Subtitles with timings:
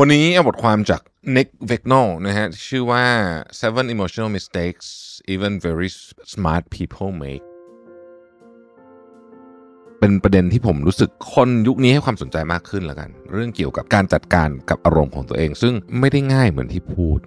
[0.00, 1.00] วันนี้เอาบทความจาก
[1.36, 3.04] Nick v i g n o l นะฮะชื่อว่า
[3.60, 4.86] seven emotional mistakes
[5.34, 5.90] even very
[6.34, 7.44] smart people make
[10.00, 17.18] เป็นประเด็นที่ผมรู้สึกคนยุคนี้ให้ความสนใจมากขึ้นแล้วกัน เรื่องเกี่ยวกับการจัดการกับอารมณ์ของตัวเอง ซึ่งไม่ได้ง่ายเหมือนที่พูด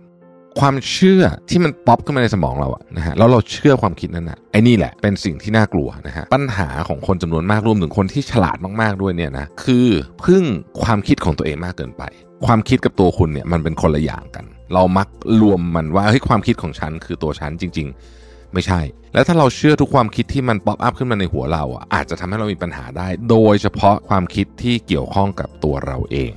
[0.60, 9.88] ความเชื่อที่มันป๊อปขึ้นมาในสมองเราอะนะฮะแล้วเราเชื่อความคิดนั้นอะไอ้นี่แหละเป็นสิ่งที่น่ากลัวนะฮะปัญหาของคนจำนวนมากรวมถึงคนที่ฉลาดมากๆด้วยเนี่ยนะคือ
[10.24, 10.44] พึ่ง
[10.82, 12.06] ความคิดของตัวเองมากเกินไป
[12.46, 15.08] ความคิดกับตัวคุณเนี่ยมันเป็นคนละอย่างกัน เรามัก
[15.42, 17.88] รวมมันว่าเฮ้ยความคิดของฉันคือตัวฉันจริง
[18.20, 18.80] ๆ ไม่ใช่
[19.14, 26.32] แล้วถ้าเราเชื่อทุกความคิดที่มัน pop up ขึ้นมาในหัวเราอะอาจจะทำให้เรามีปัญหาได้ โดยเฉพาะความคิดที่เกี่ยวข้องกับตัวเราเอง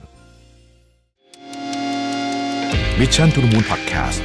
[2.98, 4.22] มิชชั่นทุ the Moon Podcast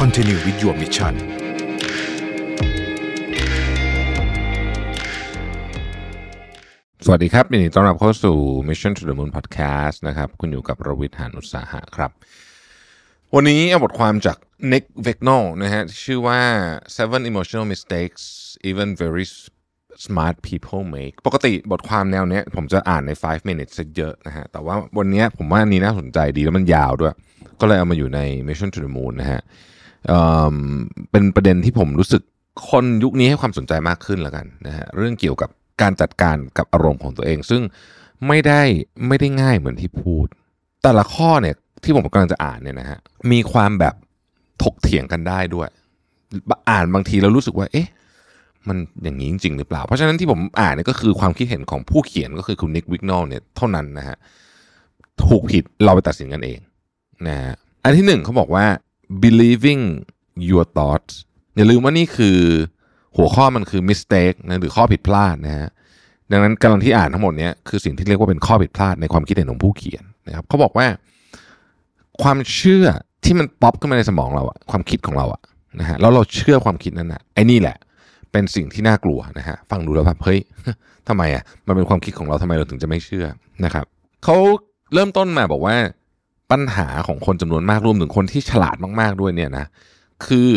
[0.00, 1.41] Continue with your mission
[7.06, 8.36] สวัสดีครับยินดีต้อนรับเข้าสู่
[8.68, 12.10] Mission to the Moon Podcast นะครับ คุณอยู่กับรวิทยหานุสาหะครับ
[13.34, 14.36] วันนี้เอาบทความจาก
[14.72, 16.40] Nick v i g n o นะฮะชื่อว่า
[16.96, 18.22] seven emotional mistakes
[18.70, 19.26] even very
[20.04, 27.14] smart people make ปกติบทความแนวเนี้ยผมจะอ่านใน 5 minutes เยอะนะฮะ แต่ว่าวันนี้ผมว่านี้น่าสนใจดีแล้วมันยาวด้วย
[27.60, 29.40] ก็เลยเอามาอยู่ใน Mission to the Moon นะฮะ
[30.08, 30.20] เอ่
[30.54, 30.56] อ
[31.10, 32.22] เป็นประเด็นที่ผมรู้สึก
[32.70, 35.50] คนยุคนี้ให้ความสนใจมากขึ้นแล้วกันนะฮะเรื่องเกี่ยวกับ
[35.82, 37.62] การจัดการกับอารมณ์ของตัวเอง ซึ่ง
[38.28, 38.62] ไม่ได้
[39.06, 40.26] ไม่ได้ง่ายเหมือนที่พูด
[40.82, 42.98] แต่ละข้อเนี่ยที่ผมกำลังจะอ่านเนี่ยนะฮะ
[43.32, 43.94] มีความแบบ
[44.62, 45.68] ถกเถียงกันได้ด้วย
[46.70, 47.88] อ่านบางทีเรารู้สึกว่า เอ๊ะ
[48.68, 54.16] มันอย่างนี้จริง ๆ หรือเปล่า เพราะฉะนั้นที่ผมอ่านเนี่ยก็คือความคิดเห็นของผู้เขียนก็คือคุณนิกวิกนอลเนี่ยเท่านั้นนะฮะ
[55.24, 56.58] ถูกผิดเราไปตัดสินกันเอง
[57.28, 58.66] นะฮะอันที่หนึ่งเขาบอกว่า
[59.22, 59.82] believing
[60.48, 61.12] your thoughts
[61.56, 62.38] อย่าลืมว่านี่คือ
[63.16, 65.68] หัวข้อมันคือ mistake นะหรือข้อผิดพลาดนะฮะ
[66.30, 70.86] ดังนั้นกำลังที่อ่านทั้งหมดนี้คือสิ่งที่เรียกว่าเป็นข้อผิดพลาดในความคิดเห็นของผู้เขียนนะครับเขาบอกว่า
[72.22, 72.86] ความเชื่อ
[73.24, 75.40] ที่มันป๊อปขึ้นมาในสมองเราอะความคิดของเราอะ
[75.80, 77.76] นะฮะแล้วเราเชื่อความคิดนั้นอะไอ้นี่แหละ
[78.32, 80.40] เป็นสิ่งที่น่ากลัวนะฮะฟังดูแล้วแบบเฮ้ย
[81.08, 83.26] ทำไมอะมันเป็นความคิดของเราทำไมเราถึงจะไม่เชื่อ
[83.64, 83.84] นะครับ
[84.24, 84.36] เขา
[84.94, 85.76] เริ่มต้นมาบอกว่า
[86.50, 89.66] ปัญหาของคนจำนวนมากรวมถึงคนที่ฉลาดมาก ๆด้วยเนี่ยนะ
[90.26, 90.50] คือ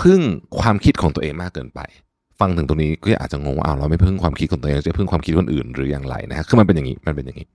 [0.00, 0.20] พึ่ง
[0.60, 1.80] ความคิดของตัวเองมากเกินไป
[2.40, 7.46] ฟังถึงตรงนี้ก็อาจจะงงว่าอ้าวเราไม่พึ่งความคิดของตัวเองจะพึ่งความคิดคนอื่นหรืออย่างไรนะฮะคือมันเป็นอย่างนี้มันเป็นอย่างนี้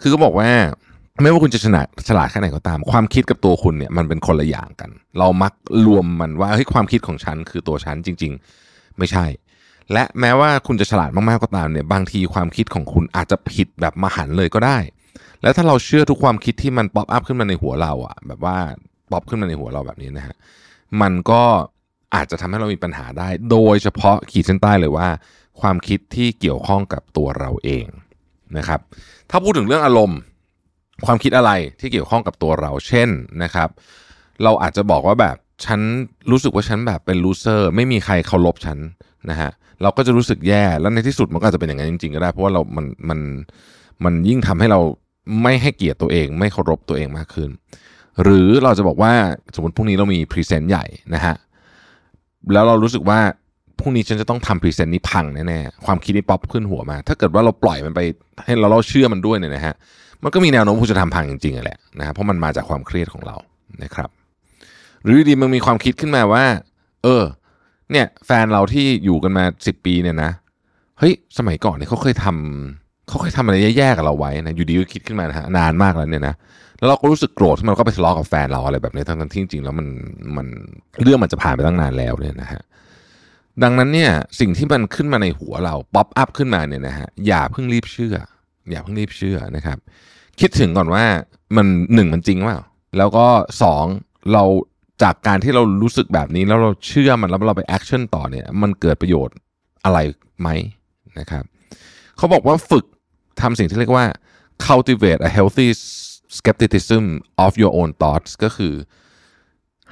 [0.00, 0.48] คือก็บอกว่า
[1.22, 5.52] ไม่ว่าคุณจะฉลาดฉลาดแค่ไหนก็ตาม ความคิดกับตัวคุณเนี่ยมันเป็นคนละอย่างกัน เรามัก
[5.86, 8.32] รวมมันว่าเฮ้ยความคิดของฉันคือตัวฉันจริง
[8.64, 9.24] ๆ ไม่ใช่
[9.92, 14.78] และแม้ว่าคุณจะฉลาดมากๆก็ตามเนี่ยบางทีความคิดของคุณอาจจะผิดแบบมหันต์เลยก็ได้
[15.42, 18.56] แล้วถ้าเราเชื่อทุกความคิดที่มัน pop up ขึ้นมาในหัวเราอะแบบว่า
[19.10, 20.36] ป๊อปขึ้นมาในหัวเราแบบนี้นะฮะ
[21.00, 21.42] มันก็
[22.14, 25.08] อาจจะทำให้เรามีปัญหาได้ โดยเฉพาะขีดเส้นใต้เลยว่า
[25.60, 27.86] ความคิดที่เกี่ยวข้องกับตัวเราเอง
[28.56, 28.80] นะครับ
[29.30, 30.18] ถ้าพูดถึงเรื่องอารมณ์
[31.06, 33.08] ความคิดอะไรที่เกี่ยวข้องกับตัวเรา เช่น
[33.42, 33.68] นะครับ
[34.42, 35.80] เราอาจจะบอกว่าแบบฉัน
[36.30, 38.78] รู้สึกว่าฉันแบบเป็น loser ไม่มีใครเคารพฉัน
[39.30, 39.50] นะฮะ
[39.82, 43.20] เราก็จะรู้สึกแย่แล้วในที่สุดมันก็อาจจะเป็นอย่างนั้นจริงๆก็ได้ เพราะว่าเรา มันมัน
[44.04, 44.80] มันยิ่งทำให้เรา
[45.42, 47.50] ไม่ให้เกียรติตัวเอง ไม่เคารพตัวเองมากขึ้น
[48.22, 49.12] หรือเราจะบอกว่า
[49.54, 50.84] สมมติพรุ่งนี้เรามี present ใหญ่
[51.14, 51.34] นะฮะ
[52.52, 53.20] แล้วเรารู้สึกว่า
[53.78, 58.00] พรุ่งนี้ฉันจะต้องทำ present นี้พังแน่ๆความคิดนี้ป๊อปขึ้นหัวมา ถ้าเกิดว่าเราปล่อยมันไป
[58.44, 59.74] ให้เราเราเชื่อมันด้วยเนี่ยนะฮะ
[60.22, 63.36] มันก็มีแนวโน้มที่จะทำพังจริงๆแหละนะฮะเพราะมันมาจากความเครียดของเรา
[63.82, 64.10] นะครับ
[65.04, 66.44] หรือดีมันมีความคิดขึ้นมาว่า
[67.02, 67.24] เออ
[67.92, 70.30] เนี่ย แฟนเราที่อยู่กันมาสิบปีเนี่ยนะ
[70.98, 76.34] เฮ้ยสมัยก่อนเนี่ยเขาเคยทำเขาเคยทำอะไรแย่ๆกับเราไว้นะอยู่ดีก็คิดขึ้นมานะฮะนานมากแล้วเนี่ยนะ
[76.82, 79.86] แล้วเราก็รู้สึกโกรธที่มันก็ไปทะเลาะกับแฟนเราอะไรแบบนี้ทั้งที่จริงๆแล้วมัน
[80.36, 80.46] มัน
[81.02, 82.62] เรื่องมันจะผ่านไปตั้งนานแล้วเนี่ยนะฮะ
[83.62, 84.10] ดังนั้นเนี่ย
[84.40, 88.16] สิ่งที่มันขึ้นมาในหัวเราป๊อปอัพขึ้นมาเนี่ยนะฮะอย่าเพิ่งรีบเชื่อ
[88.70, 89.78] อย่าเพิ่งรีบเชื่อนะครับ
[90.40, 91.04] คิดถึงก่อนว่า
[91.56, 92.60] มันหนึ่งมันจริงเปล่า
[92.98, 93.26] แล้วก็
[93.62, 93.84] สอง
[94.32, 94.44] เรา
[95.02, 99.36] จากการที่เรารู้สึกแบบนี้แล้วเราเชื่อมันแล้วเราไปแอคชั่นต่อเนี่ยมันเกิดประโยชน์
[99.84, 99.98] อะไร
[100.40, 100.48] ไหม
[101.18, 101.44] นะครับ
[102.16, 102.84] เขาบอกว่าฝึก
[103.40, 104.06] ทำสิ่งที่เรียกว่า
[104.66, 105.68] cultivate a healthy
[106.38, 107.04] skepticism
[107.44, 108.74] of your own thoughts ก็คือ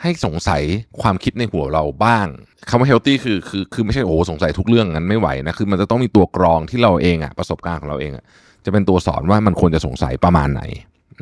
[0.01, 0.63] ให้สงสัย
[1.01, 2.27] ความคิดในหัวเราบ้าง
[2.69, 8.25] คำว่า healthy คือคือคือไม่ใช่โอ้สงสัยทุกเรื่องงั้นไม่ไหวนะคือมันจะต้องมีตัวกรองที่เราเองอะประสบการณ์ของเราเองอะ
[8.65, 10.63] จะเป็นตัวสอนว่ามันควรจะสงสัยประมาณไหน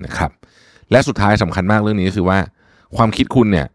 [0.04, 0.30] นะครับ
[0.90, 2.38] และสุดท้ายสำคัญมากเรื่องนี้ก็คือว่า
[2.96, 3.66] ความคิดคุณเนี่ย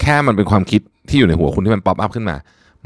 [0.00, 2.36] แค่มันเป็นความคิดที่อยู่ในหัวคุณที่มันป๊อปอัพขึ้นมา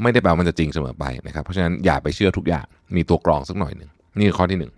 [0.01, 4.71] ไม่ได้แปลว่ามันจะจริงเสมอไปนะครับ เพราะฉะนั้นอย่าไปเชื่อทุกอย่างมีตัวกรองสักหน่อยหนึ่งนี่คือข้อที่หนึ่ง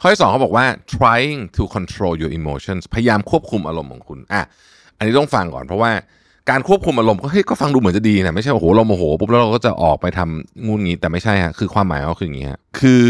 [0.00, 4.42] ข้อที่สองเขาบอกว่า trying to control your emotions พยายามควบคุมอารมณ์ของคุณอะ
[4.96, 5.92] อันนี้ต้องฟังก่อนเพราะว่า
[6.50, 13.04] การควบคุมอารมณ์ก็เฮ้ยก็ฟังดูเหมือนจะดีนะไม่ใช่โอ้โหเราโมโหปุ๊บแล้วเราก็จะออกไปทำงูงี้แต่ไม่ใช่ฮะคือความหมายก็คืออย่างนี้ฮะคือ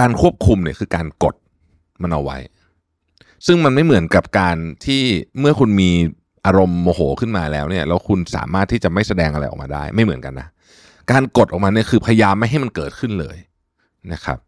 [0.00, 1.34] การควบคุมเนี่ยคือการกด
[2.02, 2.38] มันเอาไว้
[3.46, 5.02] ซึ่งมันไม่เหมือนกับการที่
[5.40, 5.90] เมื่อคุณมี
[6.46, 10.48] อารมณ์โมโหขึ้นมาแล้วเนี่ยแล้วคุณสามารถที่จะไม่แสดงอะไรออกมาได้ ไม่เหมือนกันนะ
[11.10, 13.36] การกดออกมาเนี่ยคือพยายามไม่ให้มันเกิดขึ้นเลย
[14.12, 14.38] นะครับ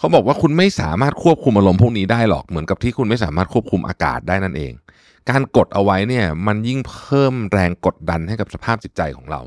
[0.00, 4.72] เขาบอกว่าคุณไม่สามารถควบคุมอารมณ์พวกนี้ได้หรอกเหมือนกับที่คุณไม่สามารถควบคุมอากาศได้นั่นเอง
[5.30, 9.40] การกดเอาไว้เนี่ยมันยิ่งเพิ่มแรงกดดันให้กับสภาพจิตใจของเรา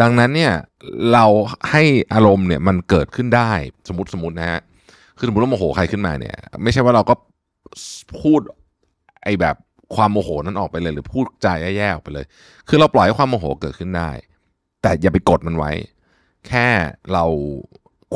[0.00, 0.52] ดังนั้นเนี่ย
[1.12, 1.24] เรา
[1.70, 1.82] ให้
[2.14, 3.52] อารมณ์เนี่ยมันเกิดขึ้นได้
[3.88, 4.60] สมมติสมมตินะฮะ
[5.18, 7.14] คือสมมติว่าโมโหใครขึ้นมาเนี่ยไม่ใช่ว่าเราก็
[8.22, 8.40] พูด
[9.24, 9.56] ไอ้แบบ
[9.94, 12.24] ความโมโหนั้นออกไปเลย หรือพูดอะไรแย่ๆออกไปเลย
[12.68, 14.10] คือเราปล่อยให้ความโมโหเกิดขึ้นได้
[14.82, 15.72] แต่อย่าไปกดมันไว้
[16.48, 16.66] แค่
[17.12, 17.24] เรา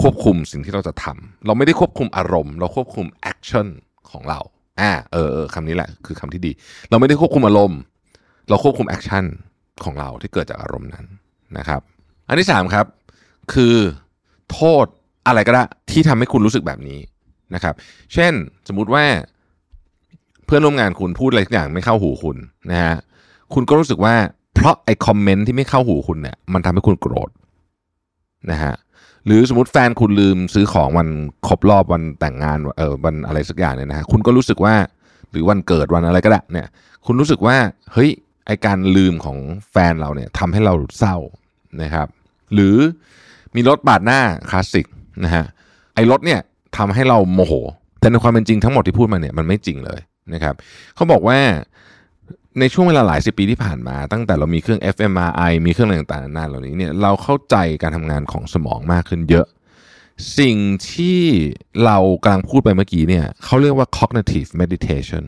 [0.03, 3.67] ควบคุมสิ่งที่เราจะทำเราไม่ได้ควบคุมอารมณ์ เราควบคุม action
[4.11, 4.41] ของเรา
[4.81, 6.53] อ่าเออเออคำนี้แหละคือคำที่ดี
[6.91, 7.79] เราไม่ได้ควบคุมอารมณ์
[8.49, 9.25] เราควบคุม action
[9.85, 11.07] ของเราที่เกิดจากอารมณ์นั้น
[11.59, 11.81] นะครับ
[12.29, 12.87] อันที่สามครับ
[13.53, 13.75] คือ
[14.53, 14.87] โทษ
[15.27, 16.99] อะไรก็ได้ที่ทำให้คุณรู้สึกแบบนี้
[17.55, 17.75] นะครับ
[18.15, 18.33] เช่น
[18.69, 19.05] สมมุติว่า
[20.47, 22.37] เพื่อนร่วมงานคุณพูดอะไรสักอย่างไม่เข้าหูคุณ
[22.71, 22.97] นะฮะ
[23.55, 24.15] คุณก็รู้สึกว่า
[24.55, 27.31] เพราะไอ้ comment ที่ไม่เข้าหูคุณเนี่ยมันทำให้คุณโกรธ
[28.51, 28.75] นะฮะ
[29.27, 31.09] หรือสมมติแฟนคุณลืมซื้อของวัน
[31.47, 34.75] ครบรอบวันแต่งงานเออวันอะไรสักอย่างเนี่ยนะฮะคุณก็รู้สึกว่า
[35.31, 36.69] หรือวันเกิดวันอะไรก็ได้เนี่ย
[37.07, 37.57] คุณรู้สึกว่า
[37.93, 38.11] เฮ้ย
[38.47, 39.39] ไอการลืมของ
[39.71, 41.17] แฟนเราเนี่ยทำให้เราเศร้า
[41.83, 42.09] นะครับ
[42.55, 42.77] หรือ
[43.55, 44.21] มีรถปาดหน้า
[44.51, 44.87] คลาสสิก
[45.25, 45.45] นะฮะ
[45.95, 46.41] ไอรถเนี่ย
[46.77, 47.53] ทำให้เราโมโห
[48.01, 50.01] แต่ในความเป็นจริงทั้งหมดที่พูดมาเนี่ยมันไม่จริงเลย
[50.35, 50.55] นะครับ
[50.95, 51.39] เขาบอกว่า
[52.59, 59.47] ในช่วงเวลาหลายสิบปีที่ผ่านมา ตั้งแต่เรามีเครื่อง fMRI มีเครื่องอะไรต่างๆนานาเหล่านี้เนี่ยเราเข้าใจการทำงานของสมองมากขึ้นเยอะ
[60.39, 60.57] สิ่ง
[60.93, 61.21] ที่
[61.85, 65.25] เรากำลังพูดไปเมื่อกี้เนี่ยเขาเรียกว่า cognitive meditation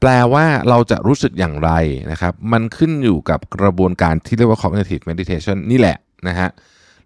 [0.00, 1.70] แปลว่าเราจะรู้สึกอย่างไร
[2.12, 5.96] นะครับ มันขึ้นอยู่กับกระบวนการที่เรียกว่า cognitive meditation นี่แหละ
[6.28, 6.48] นะฮะ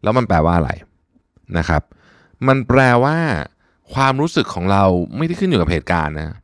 [0.03, 0.71] แล้วมันแปลว่าอะไร
[1.59, 1.83] นะครับ
[2.49, 3.17] มันแปลว่า
[3.95, 4.85] ความรู้สึกของเรา
[5.17, 6.37] ไม่ได้ขึ้นอยู่กับเหตุการณ์นะ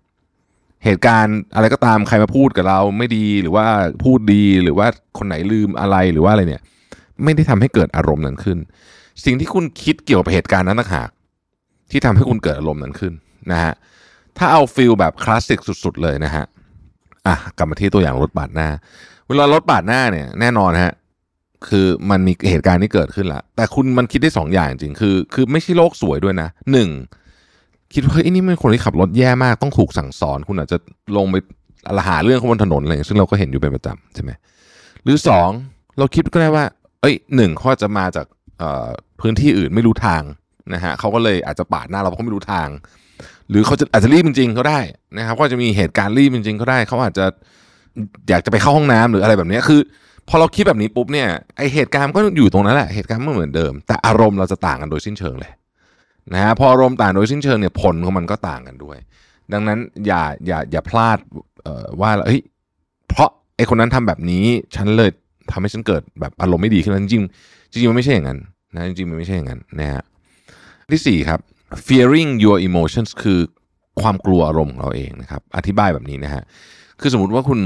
[0.84, 3.67] เหตุการณ์อะไรก็ตามใครมาพูดกับเราไม่ดีหรือว่า
[4.05, 4.87] พูดดีหรือว่า
[5.19, 6.62] คนไหนลืมอะไรหรือว่าอะไรเนี่ย
[7.25, 8.58] ไม่ได้ทำให้เกิดอารมณ์นั้นขึ้น
[9.25, 11.08] สิ่งที่คุณคิดเกี่ยวกับเหตุการณ์นั้นต่างหาก
[11.90, 13.12] ที่ทำให้คุณเกิดอารมณ์นั้นขึ้น
[13.50, 13.73] นะฮะ
[14.38, 16.44] ถ้าเอา feel แบบคลาสสิกสุด ๆ เลยนะฮะ
[17.26, 18.69] อะกลับมาที่ตัวอย่างรถปาดหน้า
[19.28, 20.93] เวลารถปาดหน้าเนี่ยแน่นอนฮะ
[21.69, 26.88] คือมันมีเหตุการณ์ที่เกิดขึ้นละแต่คุณมันคิดได้สองอย่างจริงคือ คือไม่ใช่โลกสวยด้วยนะหนึ่ง
[27.94, 30.77] คิดว่าเฮ้ยนี่มันคนที่ขับรถแย่มากต้องถูกสั่งสอน คุณอาจจะ
[31.17, 31.37] ลงไป
[32.09, 34.31] หาเรื่องเขาบนถนนอะไรอย่างนี้ซึ่งเราก็เห็นอยู่เป็นประจำใช่ไหม
[35.05, 35.49] หรือสอง
[35.99, 36.65] เราคิดก็ได้ว่า
[37.00, 38.27] เอ้ยหนึ่งเขาอาจจะมาจาก
[39.21, 40.23] พื้นที่อื่นไม่รู้ทาง
[40.75, 42.69] นะฮะเขาก็เลยอาจจะปาดหน้าเราเพราะเขาไม่รู้ทาง
[43.50, 44.81] หรือเขาจะอาจจะรีบจริงๆก็ได้
[45.19, 47.25] นะครับก็จะมีเหตุการณ์รีบจริงๆก็ได้เขาอาจจะ
[48.29, 49.81] อยากจะไปเข้าห้องน้ำหรืออะไรแบบนี้คือ
[50.29, 55.53] พอเราคิดแบบนี้ปุ๊บเนี่ยไอเหตุการณ์ก็อยู่ตรงนั้นแหละเหตุการณ์ไม่เหมือนเดิม แต่อารมณ์เราจะต่างกันโดยสิ้นเชิงเลย
[56.35, 58.99] นะฮะพออารมณ์ต่างโดยสิ้นเชิงเนี่ยผลของมันก็ต่างกันด้วย
[59.53, 61.19] ดังนั้นอย่าอย่าอย่าพลาด
[62.01, 62.43] ว่าเฮ้ย
[63.09, 64.45] เพราะไอคนนั้นทำแบบนี้
[64.77, 65.11] ฉันเลย
[65.53, 67.25] ทำให้ฉันเกิดแบบอารมณ์ไม่ดีขึ้นจริง
[67.73, 68.39] จริงมันไม่ใช่อย่างนั้น
[68.75, 70.03] นะจริงมันไม่ใช่อย่างนั้นนะฮะ
[70.91, 71.41] ที่สี่ครับ
[71.89, 73.39] fearing your emotions คือ
[74.03, 76.43] ความกลัวอารมณ์ของเราเองนะครับอธิบายแบบนี้นะฮะ
[77.01, 77.61] คือสมมติว่าคุณ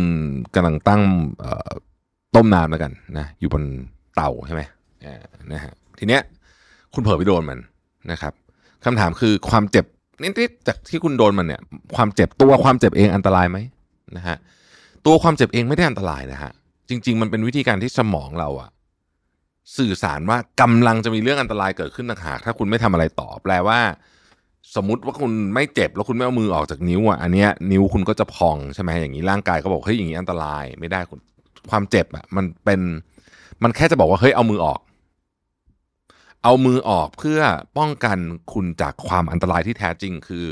[0.55, 1.03] กำลังตั้ง
[2.35, 3.63] ต้มน้ำแล้วกันนะอยู่บน
[4.15, 4.63] เตาใช่ไหม
[5.53, 6.23] นะฮะทีเนี้ย
[6.95, 7.59] คุณเผลอไปโดนมัน
[8.13, 8.33] นะครับ
[8.85, 9.85] คำถามคือความเจ็บ
[10.23, 11.63] นิดๆจากที่คุณโดนมันเนี่ย
[11.97, 13.59] ความเจ็บตัวความเจ็บเองอันตรายไหม
[14.17, 14.37] นะฮะ
[15.07, 16.53] ตัวความเจ็บเองไม่ได้อันตรายนะฮะ
[16.89, 18.71] จริง ๆ มันเป็นวิธีการที่สมองเราอะ
[19.77, 23.79] สื่อสารว่ากำลังจะมีเรื่องอันตรายเกิดขึ้นต่างหากถ้าคุณไม่ทำอะไรต่อ แปลว่า
[24.77, 31.19] สมมติว่าคุณไม่เจ็บแล้วคุณไม่เอามือออกจากนิ้วอะอันเนี้ยนิ้วคุณก็จะพองใช่ไหมอย่างนี้ร่างกายก็บอกเฮ้ยอย่างนี้อันตรายไม่ได้คุณ
[31.71, 32.81] ความเจ็บอะมันเป็น
[33.63, 34.81] มันแค่จะบอกว่าเฮ้ยเอามือออก
[36.49, 37.41] เอามือออกเพื่อ
[37.79, 38.19] ป้องกัน
[38.53, 40.47] คุณจากความอันตรายที่แท้จริง คือ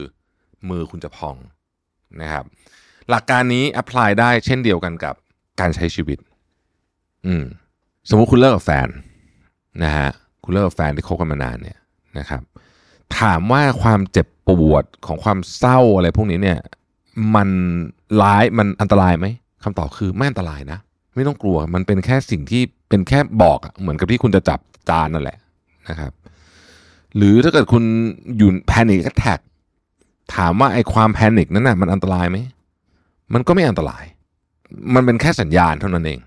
[0.69, 1.37] มือคุณจะพอง
[2.21, 2.45] นะครับ
[3.11, 5.15] หลักการนี้แอพพลายได้เช่นเดียวกันกับ
[5.61, 6.19] การใช้ชีวิต
[7.27, 7.45] อืม
[8.09, 8.89] สมมุติคุณเลิกกับแฟน
[9.85, 10.09] นะฮะ
[10.45, 11.79] คุณเลิกกับแฟนที่คบกันมานานเนี่ย
[12.19, 12.43] นะครับ
[13.19, 16.59] ถามว่าความเจ็บปวดของความเศร้าอะไรพวกนี้เนี่ย
[17.35, 17.49] มัน
[18.23, 19.27] ร้ายมันอันตรายไหม
[19.65, 20.79] คำตอบคือไม่อันตรายนะ
[21.15, 24.61] ไม่ต้องกลัวมันเป็นแค่สิ่งที่เป็นแค่บอกเหมือนกับที่คุณจะจับ
[24.91, 25.39] จานนั่นแหละ
[25.89, 26.13] นะครับ
[27.17, 27.85] หรือถ้าเกิดคุณ
[28.37, 29.41] อยู่ panic attack
[30.35, 32.39] ถามว่าไอ้ความ panic นั้นน่ะมันอันตรายไหม
[33.35, 34.05] มันก็ไม่อันตราย
[34.95, 36.21] มันเป็นแค่สัญญาณเท่านั้นเอง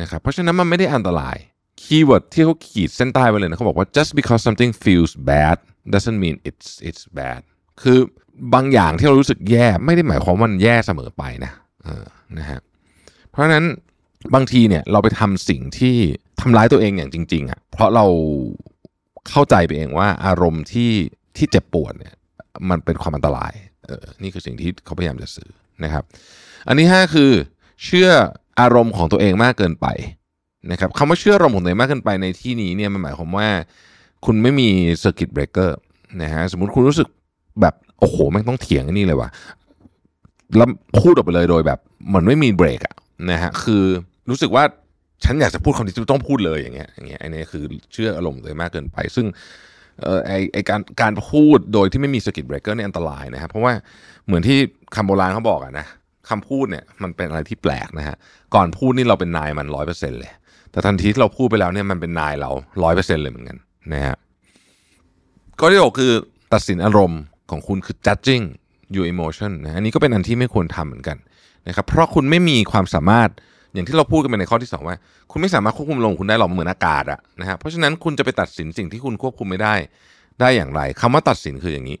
[0.00, 1.36] นะครับ เพราะฉะนั้นมันไม่ได้อันตราย
[1.82, 5.56] keyword ที่เขาขีดเส้นใต้ไว้เลยนะเขาบอกว่า just because something feels bad
[5.92, 7.40] doesn't mean it's it's bad
[7.82, 7.98] คือ
[8.54, 11.52] บางอย่างที่เรารู้สึกแย่ไม่ได้หมายความว่ามันแย่เสมอไปนะ
[11.84, 12.04] เออ
[12.38, 12.60] นะฮะ
[13.30, 13.64] เพราะฉะนั้น
[14.34, 15.96] บางทีเนี่ยเราไปทำสิ่งที่
[16.40, 18.06] ทำร้ายตัวเองอย่างจริงๆอะเพราะเรา
[19.30, 20.92] เข้าใจไปเองว่าอารมณ์ที่
[21.36, 22.14] ที่เจ็บปวดเนี่ย
[22.70, 23.52] มันเป็นความอันตราย
[23.86, 25.50] เออนี่คือสิ่งที่เขาพยายามจะสื่อ
[25.84, 26.04] นะครับ
[26.66, 27.30] อันที่ห้าคือ
[27.84, 28.10] เชื่อ
[28.60, 29.86] อารมณ์ของตัวเองมากเกินไป
[30.70, 33.48] นะครับคำว่าเชื่ออารมณ์ของตัวเองมากเกินไปในที่นี้เนี่ยมันหมายความว่า
[34.24, 35.78] คุณไม่มี circuit breaker
[36.22, 37.08] นะฮะสมมติคุณรู้สึก
[37.60, 39.28] แบบโอ้โหแม่งต้องเถียงไอ้นี่เลยว่ะ
[40.56, 40.68] แล้ว
[41.00, 42.94] พูดออกไปเลยโดยแบบเหมือนไม่มีเบรกอะ
[43.30, 43.84] นะฮะคือ
[44.30, 44.64] รู้สึกว่า
[45.24, 49.26] ฉันอยากจะพูดคำนี้ต้องพูดเลยอย่างเงี้ยอย่างเงี้ยไออันนี้คือเชื่ออารมณ์เองมากเกินไป ซึ่ง
[50.02, 53.72] เออไอไอการการพูดโดยที่ไม่มี circuit breaker เนี่ยอันตรายนะครับเพราะว่า
[54.26, 54.58] เหมือนที่
[54.96, 55.86] คำโบราณเขาบอกอะนะ
[56.30, 58.16] คำพูดเนี่ยมันเป็นอะไรที่แปลกนะฮะ
[58.54, 60.32] ก่อนพูดนี่เราเป็นนายมันร้อยเปอร์เซ็นต์เลย
[60.70, 62.50] แต่ทันทีที่เราพูดไปแล้วเนี่ยมันเป็นนายเรา
[62.82, 63.56] ร้อยเปอร์เซ็นต์เลยเหมือนกัน
[63.92, 64.16] นะฮะ
[65.60, 66.12] ก็ที่บอกคือ
[66.52, 68.44] ตัดสินอารมณ์ของคุณคือ judging
[68.94, 71.16] your emotion นะอันนี้ก็เป็นอันที่ไม่ควรทำเหมือนกัน
[71.68, 73.30] นะครับเพราะคุณไม่มีความสามารถ
[73.74, 74.96] อย่างที่เราพูดกันไปในข้อที่สองว่า
[75.30, 79.74] คุณไม่สามารถควบคุมลมณ์คุณได้หรอกเหมือนอากาศอะนะฮะเพราะฉะนั้นคุณจะไปตัดสินสิ่งที่คุณควบคุมไม่ได้
[80.40, 81.96] ได้อย่างไรคำว่าตัดสินคืออย่างนี้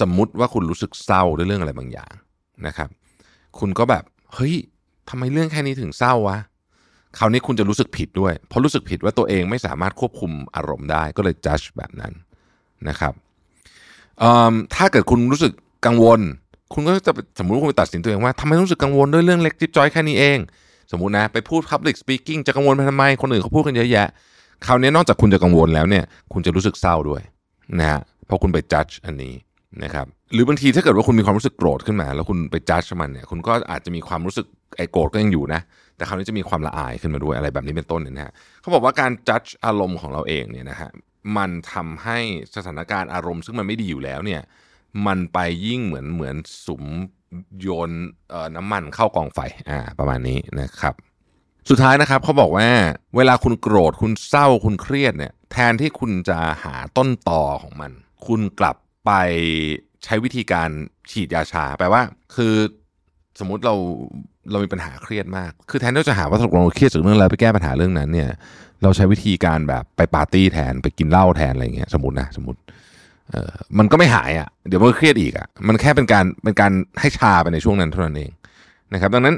[0.00, 2.12] สมมุติว่าคุณรู้สึกเศร้าด้วยเรื่องอะไรบางอย่าง
[2.66, 2.88] นะครับ
[3.58, 4.04] คุณก็แบบ
[4.34, 4.54] เฮ้ย
[5.10, 6.38] ทำไมเรื่องแค่นี้ถึงเศร้าวะ
[7.18, 12.12] คราวนี้คุณจะรู้สึกผิดด้วย เพราะรู้สึกผิดว่าตัวเองไม่สามารถควบคุมอารมณ์ได้ก็เลยจัดแบบนั้น
[12.88, 13.12] นะครับ
[14.74, 15.52] ถ้าเกิดคุณรู้สึก
[15.86, 16.20] กังวล
[16.72, 20.38] คุณก็จะสมมติว่าคุณไปตัดสินตัวเองว่าทำไมรู้สึกกังวลด้วยเรื่องเล็กจิ๊บจ้อยแค่นี้เอง
[20.92, 24.08] สมมุตินะไปพูด Public Speaking จะกังวลไปทำไม คนอื่นเขาพูดกันเยอะแยะ
[24.66, 27.22] คราวนี้นอกจากคุณจะกังวลแล้วเนี่ย คุณจะรู้สึกเศร้าด้วย
[27.78, 29.34] นะฮะเพราะคุณไปจัดอันนี้
[29.84, 35.60] นะครับหรือบางทีถ้าเกิดว่าคุณมีความรู้สึกโกรธขึ้นมา แล้วคุณไปจัดมันเนี่ยคุณก็อาจจะมีความรู้สึกไอ้โกรธก็ยังอยู่นะ
[35.96, 40.90] แต่คราวนี้จะมีความละอายขึ้นมาด้วยอะไรแบบนี้เป็นต้นเนี่ยนะฮะเขาบอกว่าการจัดอารมณ์ของเราเองเนี่ยนะฮะ
[41.36, 42.18] มันทำให้
[42.56, 44.40] สถานการณ์อารมณ์ซึ่งมันไม่ดีอยู่แล้วเนี่ย
[45.06, 46.36] มันไปยิ่งเหมือนเหมือน
[46.66, 46.84] สุม
[47.60, 47.90] โยน
[48.56, 49.38] น้ำมันเข้ากองไฟ
[49.70, 50.94] อ่าประมาณนี้นะครับ
[51.70, 52.68] สุดท้ายนะครับเขาบอกว่า
[53.16, 57.92] เวลาคุณโกรธคุณเศร้าคุณเครียดเนี่ยแทนที่คุณจะหาต้นตอของมัน
[58.26, 59.10] คุณกลับไป
[60.04, 60.70] ใช้วิธีการ
[61.10, 62.02] ฉีดยาชาแปลว่า
[62.34, 62.54] คือ
[63.40, 63.74] สมมุติเรา
[64.50, 68.30] เรามีปัญหาเครียดมาก คือแทนที่จะหาว่าตกลงเราเครียดจากเรื่องอะไรไปแก้ปัญหาเรื่องนั้นเนี่ย
[68.82, 72.60] เราใช้วิธีการแบบไปปาร์ตี้แทนไปกินเหล้าแทนอะไรเงี้ยสมมตินะสมมติ
[73.30, 78.30] เออมันก็ไม่หายอะ เดี๋ยวมันก็เครียดอีกอะ มันแค่เป็นการเป็นการให้ชาไปในช่วงนั้นเท่านั้นเอง
[78.94, 79.36] นะครับ ดังนั้น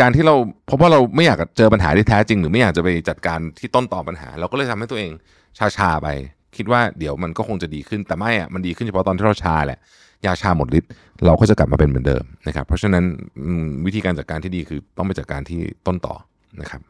[0.00, 0.34] การที่เรา
[0.66, 5.10] เพราะว่าเราไม่อยากเจอปัญหาที่แท้จริง หรือไม่อยากจะไปจัดการที่ต้นต่อปัญหา เราก็เลยทำให้ตัวเอง
[5.58, 6.08] ชาชาๆไป
[6.56, 9.78] คิดว่าเดี๋ยวมันก็คงจะดีขึ้นแต่ไม่อะมันดีขึ้นเฉพาะตอนที่เราชาแหละ
[10.26, 10.90] ยาชาหมดฤทธิ์
[11.26, 13.04] เราก็จะกลับมาเป็นเหมือนเดิมนะครับ เพราะฉะนั้น
[13.86, 16.14] วิธีการจัดการที่ดีคือต้องไปจัดการที่ต้นต่อ
[16.60, 16.80] นะครับ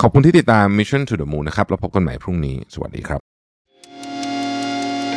[0.00, 3.23] ขอบคุณที่ติดตาม Mission to the Moon นะครับแล้วพบกันใหม่พรุ่งนี้ สวัสดีครับ